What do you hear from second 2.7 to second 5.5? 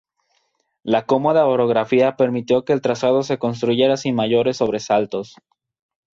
el trazado se construyera sin mayores sobresaltos.